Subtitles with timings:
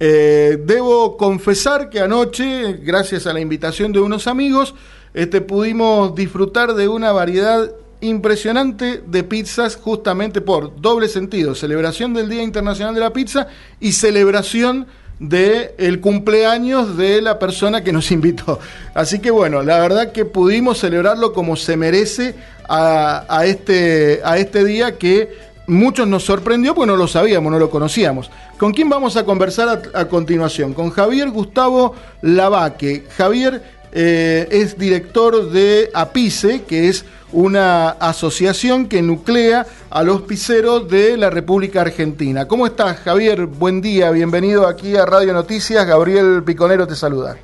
[0.00, 4.74] Eh, debo confesar que anoche, gracias a la invitación de unos amigos,
[5.14, 12.28] este, pudimos disfrutar de una variedad impresionante de pizzas justamente por doble sentido, celebración del
[12.28, 13.48] Día Internacional de la Pizza
[13.80, 14.86] y celebración
[15.18, 18.60] del el cumpleaños de la persona que nos invitó.
[18.94, 22.34] Así que bueno, la verdad que pudimos celebrarlo como se merece
[22.68, 27.70] a, este, a este día que muchos nos sorprendió porque no lo sabíamos, no lo
[27.70, 28.30] conocíamos.
[28.58, 30.74] ¿Con quién vamos a conversar a, continuación?
[30.74, 33.06] Con Javier Gustavo Lavaque.
[33.16, 40.88] Javier eh, es director de APICE, que es una asociación que nuclea a los pizzeros
[40.88, 42.48] de la República Argentina.
[42.48, 43.46] ¿Cómo estás, Javier?
[43.46, 45.86] Buen día, bienvenido aquí a Radio Noticias.
[45.86, 47.36] Gabriel Piconero te saluda.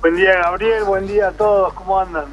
[0.00, 2.24] Buen día, Gabriel, buen día a todos, ¿cómo andan?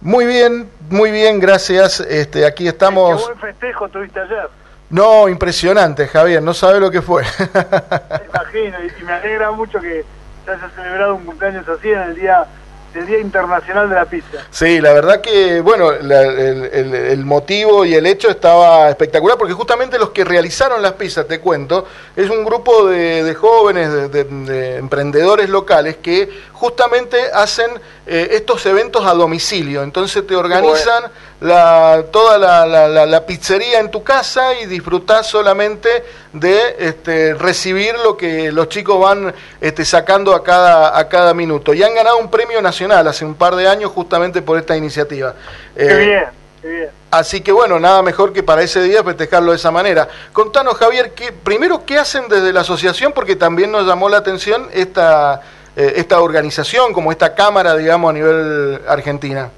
[0.00, 2.00] Muy bien, muy bien, gracias.
[2.00, 3.20] Este, aquí estamos.
[3.20, 4.48] Qué buen festejo tuviste ayer.
[4.90, 7.22] No, impresionante, Javier, no sabe lo que fue.
[8.28, 10.04] Imagino, y me alegra mucho que
[10.44, 12.46] se haya celebrado un cumpleaños así en el día
[12.94, 14.38] el Día Internacional de la Pizza.
[14.50, 20.10] Sí, la verdad que, bueno, el, motivo y el hecho estaba espectacular, porque justamente los
[20.10, 26.28] que realizaron las pizzas, te cuento, es un grupo de, jóvenes, de, emprendedores locales que
[26.58, 27.70] justamente hacen
[28.04, 29.84] eh, estos eventos a domicilio.
[29.84, 31.04] Entonces te organizan
[31.40, 35.88] la, toda la, pizzería en tu casa y disfrutás solamente
[36.32, 41.72] de este, recibir lo que los chicos van este, sacando a cada, a cada minuto.
[41.74, 45.34] Y han ganado un premio nacional hace un par de años justamente por esta iniciativa.
[45.76, 46.24] Qué eh, bien,
[46.60, 46.90] qué bien.
[47.12, 50.08] Así que bueno, nada mejor que para ese día festejarlo de esa manera.
[50.32, 53.12] Contanos, Javier, que, primero, ¿qué hacen desde la asociación?
[53.12, 55.40] Porque también nos llamó la atención esta,
[55.78, 59.48] eh, esta organización, como esta cámara, digamos, a nivel argentina.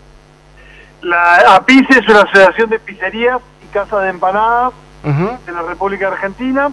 [1.01, 6.71] La APICE es una asociación de pizzerías y casas de empanadas de la República Argentina,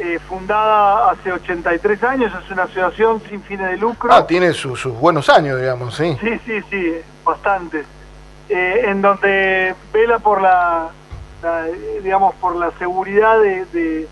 [0.00, 4.12] eh, fundada hace 83 años, es una asociación sin fines de lucro.
[4.12, 6.18] Ah, tiene sus buenos años, digamos, sí.
[6.20, 6.94] Sí, sí, sí,
[7.24, 7.86] bastantes.
[8.48, 10.88] Eh, en donde vela por la,
[12.02, 14.08] digamos, por la seguridad de,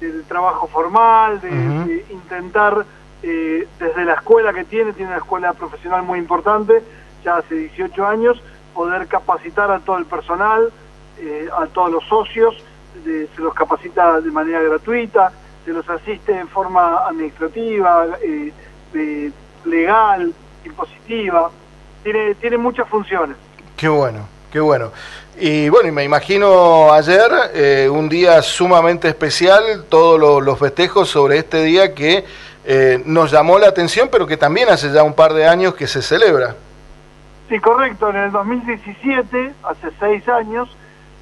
[0.00, 2.86] del trabajo formal, de, intentar,
[3.26, 6.82] eh, desde la escuela que tiene, tiene una escuela profesional muy importante,
[7.24, 8.38] ya hace 18 años,
[8.74, 10.70] poder capacitar a todo el personal,
[11.18, 12.54] eh, a todos los socios,
[13.02, 15.32] se los capacita de manera gratuita,
[15.64, 19.30] se los asiste en forma administrativa, eh,
[19.64, 20.34] legal,
[20.66, 21.50] impositiva,
[22.02, 23.38] tiene, tiene muchas funciones.
[23.74, 24.92] Qué bueno, qué bueno.
[25.38, 31.62] Y bueno, y me imagino ayer un día sumamente especial, todos los festejos sobre este
[31.62, 32.24] día que
[33.04, 36.00] nos llamó la atención, pero que también hace ya un par de años que se
[36.00, 36.54] celebra.
[37.48, 38.10] Sí, correcto.
[38.10, 40.68] En el 2017, hace seis años,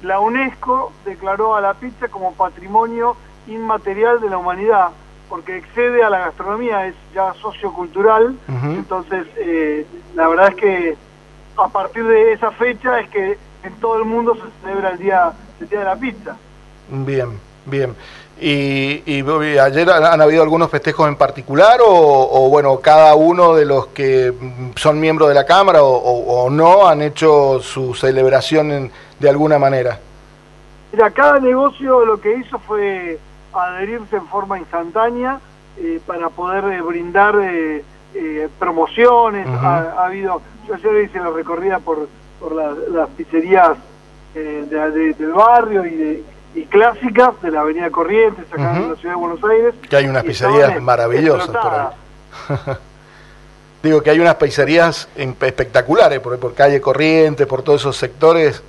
[0.01, 3.15] la UNESCO declaró a la pizza como patrimonio
[3.47, 4.89] inmaterial de la humanidad,
[5.29, 8.35] porque excede a la gastronomía, es ya sociocultural.
[8.47, 10.97] Entonces, eh, la verdad es que
[11.57, 15.33] a partir de esa fecha es que en todo el mundo se celebra el Día,
[15.59, 16.35] el día de la Pizza.
[16.89, 17.95] Bien, bien.
[18.39, 23.87] Y, y, ayer han, habido algunos festejos en particular o, bueno, cada uno de los
[23.87, 24.33] que
[24.75, 29.99] son miembros de la Cámara o, no han hecho su celebración de alguna manera.
[30.91, 33.17] Mira, cada negocio lo que hizo fue
[33.53, 35.39] adherirse en forma instantánea
[35.77, 37.83] eh, para poder eh, brindar eh,
[38.59, 39.47] promociones.
[39.47, 42.07] ha, habido, yo ayer hice la recorrida por,
[42.39, 43.77] por las pizzerías
[44.33, 46.23] del barrio y de
[46.55, 49.73] y clásicas de la Avenida Corrientes, acá en la ciudad de Buenos Aires.
[49.89, 52.77] Que hay unas pizzerías maravillosas por ahí.
[53.83, 58.63] Digo que hay unas pizzerías espectaculares por, por calle Corrientes, por todos esos sectores.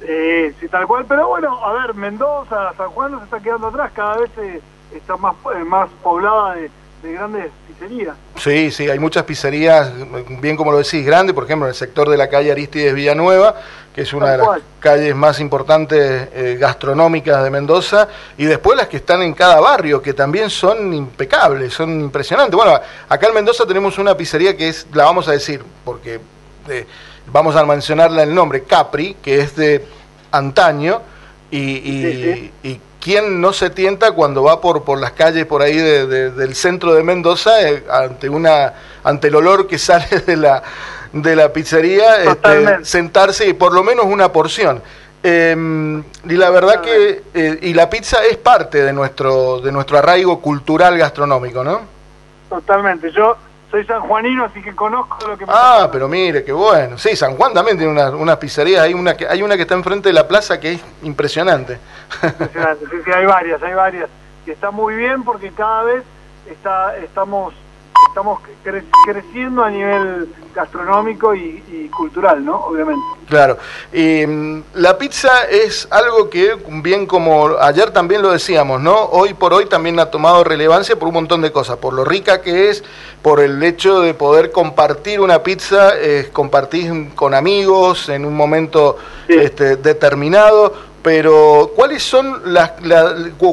[0.00, 1.06] Sí, sí, tal cual.
[1.08, 4.60] Pero bueno, a ver, Mendoza, San Juan no se está quedando atrás, cada vez eh,
[4.94, 6.70] está más, eh, más poblada de,
[7.02, 8.16] de grandes pizzerías.
[8.36, 9.92] Sí, sí, hay muchas pizzerías,
[10.40, 13.54] bien como lo decís, grandes, por ejemplo, en el sector de la calle Aristides Villanueva,
[13.94, 14.48] que es una de las
[14.80, 20.02] calles más importantes eh, gastronómicas de Mendoza, y después las que están en cada barrio,
[20.02, 22.56] que también son impecables, son impresionantes.
[22.56, 26.20] Bueno, acá en Mendoza tenemos una pizzería que es, la vamos a decir, porque
[26.68, 26.86] eh,
[27.26, 29.86] vamos a mencionarla el nombre, Capri, que es de
[30.32, 31.00] antaño,
[31.50, 36.54] y, y ¿quién no se tienta cuando va por, por las calles por ahí del
[36.54, 38.72] centro de Mendoza eh, ante una
[39.04, 40.62] ante el olor que sale de la
[41.14, 44.82] de la pizzería este, sentarse y por lo menos una porción
[45.22, 49.98] em, y la verdad que eh, y la pizza es parte de nuestro de nuestro
[49.98, 51.80] arraigo cultural gastronómico no
[52.48, 53.36] totalmente yo
[53.74, 56.96] soy sanjuanino, así que conozco lo que me Ah, pero mire, qué bueno.
[56.96, 58.82] Sí, San Juan también tiene unas una pizzerías.
[58.82, 61.80] Hay una, que, hay una que está enfrente de la plaza que es impresionante.
[62.22, 64.08] Impresionante, sí, sí, hay varias, hay varias.
[64.46, 66.04] Y está muy bien porque cada vez
[66.48, 67.52] está, estamos
[68.14, 68.38] estamos
[69.04, 72.66] creciendo a nivel gastronómico y, cultural, ¿no?
[72.66, 73.02] Obviamente.
[73.28, 73.58] Claro.
[73.92, 79.06] Mm, la pizza es algo que, bien como ayer también lo decíamos, ¿no?
[79.06, 82.40] Hoy por hoy también ha tomado relevancia por un montón de cosas, por lo rica
[82.40, 82.84] que es,
[83.20, 85.94] por el hecho de poder compartir una pizza,
[86.32, 88.96] compartir con amigos en un momento
[89.26, 90.72] este, determinado,
[91.02, 92.74] pero ¿cuáles son las,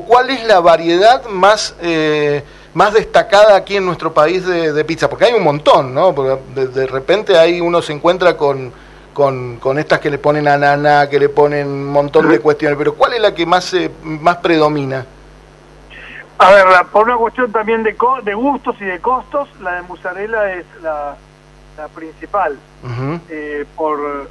[0.07, 1.73] cuál es la variedad más...
[1.81, 2.43] Eh,
[2.73, 5.09] más destacada aquí en nuestro país de, pizza?
[5.09, 6.13] Porque hay un montón, ¿no?
[6.15, 8.71] Porque de, repente ahí uno se encuentra con,
[9.13, 13.13] con, estas que le ponen ananá, que le ponen un montón de cuestiones, pero ¿cuál
[13.13, 15.06] es la que más, eh, más predomina?
[16.38, 20.53] A ver, por una cuestión también de, de gustos y de costos, la de mozzarella
[20.53, 21.15] es la,
[21.94, 22.57] principal,
[23.29, 24.29] eh, por,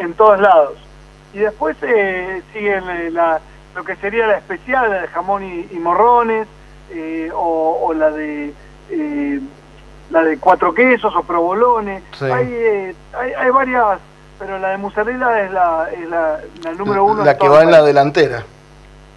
[0.00, 0.78] en, todos lados.
[1.32, 3.40] Y después eh, siguen la,
[3.74, 6.46] lo que sería la especial, la de jamón y morrones,
[6.92, 8.52] eh, o, la de
[8.90, 9.40] eh,
[10.10, 12.02] la de cuatro quesos o provolone.
[12.20, 13.98] Eh, hay, hay, varias,
[14.38, 17.24] pero la de mozzarella es la, es la, número uno.
[17.24, 18.44] La que va en la delantera.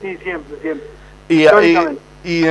[0.01, 0.87] Sí, siempre, siempre.
[1.29, 1.47] Y,
[2.25, 2.45] y,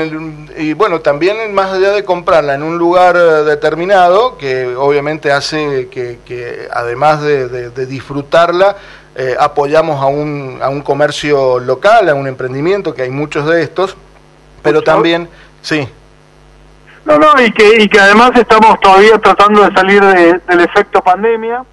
[0.57, 6.19] y, bueno, también más allá de comprarla en un lugar determinado, que obviamente hace que,
[6.25, 8.77] que además de, disfrutarla,
[9.39, 13.97] apoyamos a un, a un comercio local, a un emprendimiento, que hay muchos de estos,
[14.63, 15.29] pero también,
[15.61, 15.89] sí.
[17.05, 21.65] No, no, y que, y que además estamos todavía tratando de salir del efecto pandemia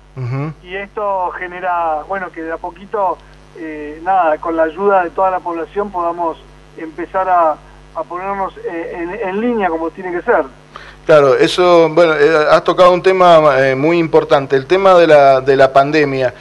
[0.63, 3.17] y esto genera, bueno, que de a poquito,
[3.57, 6.37] eh, nada, con la ayuda de toda la población podamos
[6.77, 7.55] empezar a,
[7.95, 10.43] a ponernos eh, en, línea como tiene que ser.
[11.05, 13.39] Claro, eso, bueno, eh, has tocado un tema
[13.75, 16.33] muy importante, el tema de la, de la pandemia.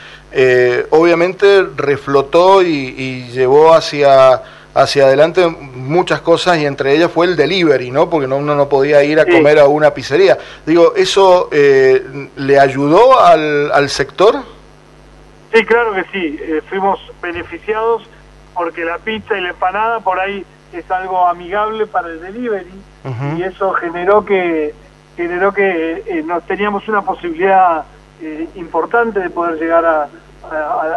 [0.91, 4.43] obviamente reflotó y, y llevó hacia
[4.79, 8.09] hacia adelante muchas cosas y entre ellas fue el delivery, ¿no?
[8.09, 10.39] Porque uno no podía ir a comer a una pizzería.
[10.65, 14.37] Digo, ¿eso eh, le ayudó al, al, sector?
[15.53, 16.39] Sí, claro que sí.
[16.41, 18.05] Eh, fuimos beneficiados
[18.55, 22.71] porque la pizza y la empanada por ahí es algo amigable para el delivery
[23.39, 24.75] y eso generó que
[25.17, 27.85] generó que eh, nos teníamos una posibilidad
[28.55, 30.09] importante de poder llegar a,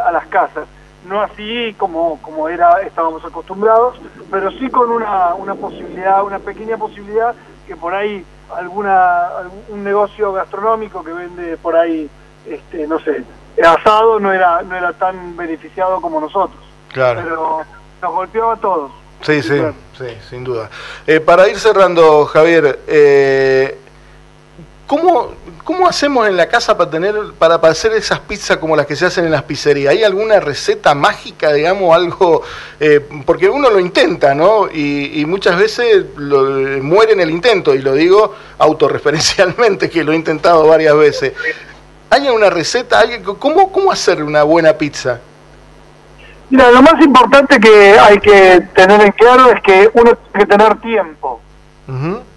[0.08, 0.66] a las casas
[1.06, 4.00] no así como, como era estábamos acostumbrados,
[4.30, 7.36] pero sí con una, una posibilidad, una pequeña posibilidad
[7.68, 8.24] que por ahí
[8.56, 9.30] alguna
[9.70, 12.10] un negocio gastronómico que vende por ahí,
[12.46, 13.24] este, no sé,
[13.64, 16.60] asado no era no era tan beneficiado como nosotros.
[16.92, 17.22] Claro.
[17.24, 17.62] Pero
[18.02, 18.92] nos golpeaba a todos.
[19.22, 19.62] Sí, sí,
[19.98, 20.70] sí, sin duda.
[21.06, 23.81] Eh, para ir cerrando, Javier, eh,
[24.92, 25.30] ¿Cómo,
[25.64, 29.06] ¿Cómo hacemos en la casa para tener para, hacer esas pizzas como las que se
[29.06, 29.94] hacen en las pizzerías?
[29.94, 32.42] ¿Hay alguna receta mágica, digamos, algo?
[32.78, 34.68] Eh, porque uno lo intenta, ¿no?
[34.70, 36.44] Y, muchas veces lo,
[36.84, 41.32] muere en el intento, y lo digo autorreferencialmente, que lo he intentado varias veces.
[42.10, 43.02] ¿Hay una receta?
[43.40, 45.22] ¿Cómo, ¿Cómo hacer una buena pizza?
[46.50, 50.58] Mira, lo más importante que hay que tener en claro es que uno tiene que
[50.58, 51.40] tener tiempo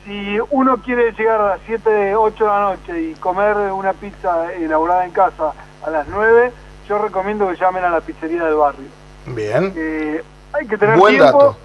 [0.04, 4.52] si uno quiere llegar a las 7, 8 de la noche y comer una pizza
[4.52, 5.52] elaborada en casa
[5.84, 6.52] a las 9,
[6.88, 8.88] yo recomiendo que llamen a la pizzería del barrio.
[9.26, 9.72] Bien.
[9.74, 10.22] Eh,
[10.52, 11.56] hay que tener tiempo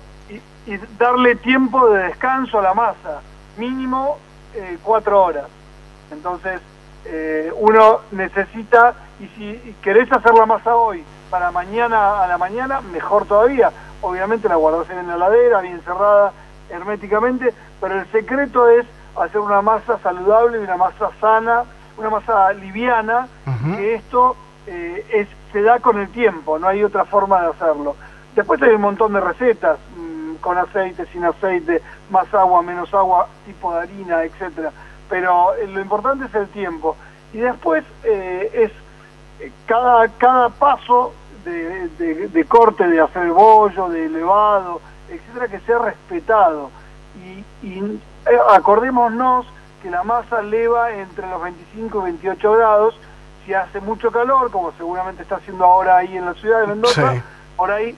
[0.66, 3.22] y, darle tiempo de descanso a la masa,
[3.58, 4.18] mínimo
[4.56, 5.46] eh, cuatro horas.
[6.12, 6.62] Entonces,
[7.06, 12.82] eh, uno necesita, y si querés hacer la masa hoy, para mañana a la mañana,
[12.82, 13.72] mejor todavía.
[14.02, 16.32] Obviamente la guardás en la heladera, bien cerrada,
[16.70, 18.86] herméticamente, pero el secreto es
[19.18, 21.64] hacer una masa saludable y una masa sana,
[21.98, 23.28] una masa liviana,
[23.76, 24.36] que esto
[24.68, 27.96] eh, es, se da con el tiempo, no hay otra forma de hacerlo.
[28.36, 33.28] Después hay un montón de recetas, mm, con aceite, sin aceite, más agua, menos agua,
[33.46, 34.72] tipo de harina, etcétera.
[35.10, 36.96] Pero eh, lo importante es el tiempo.
[37.34, 44.82] Y después eh, es cada, cada paso de, de, corte, de hacer bollo, de elevado,
[45.10, 46.70] etcétera, que sea respetado.
[47.24, 49.46] Y, y eh, acordémonos
[49.82, 52.96] que la masa eleva entre los 25 y 28 grados.
[53.46, 57.24] Si hace mucho calor, como seguramente está haciendo ahora ahí en la ciudad de Mendoza,
[57.56, 57.96] por ahí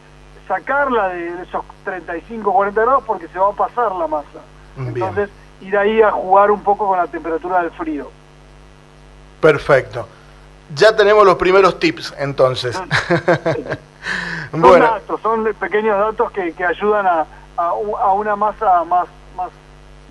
[0.47, 4.39] sacarla de esos 35 40 grados porque se va a pasar la masa.
[4.77, 5.29] Entonces,
[5.61, 8.09] ir ahí a jugar un poco con la temperatura del frío.
[9.39, 10.07] Perfecto.
[10.73, 12.79] Ya tenemos los primeros tips entonces.
[14.51, 17.25] son datos, son pequeños datos que, que ayudan a,
[17.57, 19.49] a, una masa más, más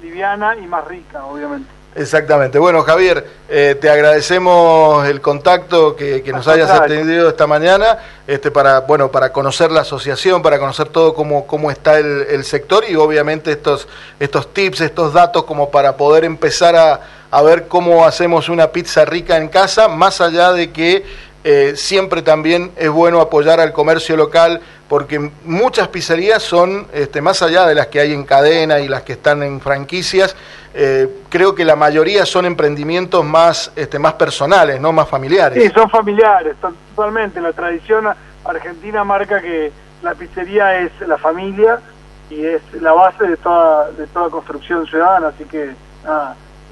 [0.02, 1.80] liviana y más rica, obviamente.
[1.96, 2.58] Exactamente.
[2.60, 7.98] Bueno, Javier, eh, te agradecemos el contacto que, nos hayas atendido esta mañana.
[8.28, 12.84] este, para, bueno, para conocer la asociación, para conocer todo cómo, cómo está el, sector
[12.88, 13.88] y obviamente estos,
[14.20, 19.04] estos tips, estos datos como para poder empezar a, a ver cómo hacemos una pizza
[19.04, 21.04] rica en casa, más allá de que
[21.42, 27.42] eh, siempre también es bueno apoyar al comercio local porque muchas pizzerías son, este, más
[27.42, 30.36] allá de las que hay en cadena y las que están en franquicias,
[30.74, 35.62] eh, creo que la mayoría son emprendimientos más, este, más personales, no más familiares.
[35.62, 37.40] Sí, son familiares, totalmente.
[37.40, 38.08] La tradición
[38.44, 41.80] argentina marca que la pizzería es la familia
[42.28, 45.70] y es la base de toda, de toda construcción ciudadana, así que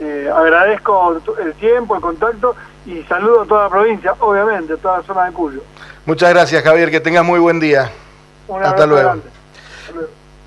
[0.01, 2.55] eh, agradezco el tiempo, el contacto
[2.87, 5.61] y saludo a toda la provincia, obviamente, a toda la zona de Cuyo.
[6.07, 7.91] Muchas gracias, Javier, que tengas muy buen día.
[8.63, 9.17] Hasta luego.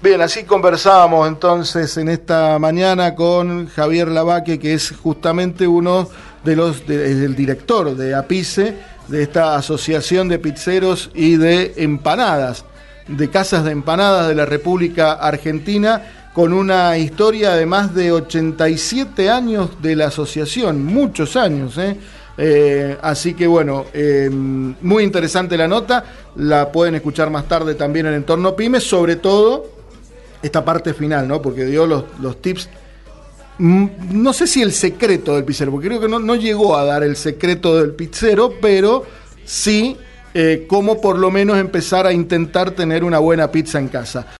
[0.01, 6.07] Bien, así conversábamos entonces en esta mañana con Javier Lavaque, que es justamente uno
[6.43, 8.75] de los, del director de APICE,
[9.07, 12.65] de esta Asociación de Pizzeros y de Empanadas,
[13.07, 16.01] de Casas de Empanadas de la República Argentina,
[16.33, 21.97] con una historia de más de 87 años de la asociación, muchos años, ¿eh?
[22.37, 26.03] Eh, así que bueno, eh, muy interesante la nota,
[26.37, 29.69] la pueden escuchar más tarde también en Entorno Pymes, sobre todo
[30.41, 31.41] esta parte final, ¿no?
[31.41, 32.69] Porque dio los, los tips,
[33.57, 36.85] mm, no sé si el secreto del pizzero, porque creo que no, no llegó a
[36.85, 39.05] dar el secreto del pizzero, pero
[39.43, 39.97] sí
[40.33, 44.25] eh, cómo por lo menos empezar a intentar tener una buena pizza en casa.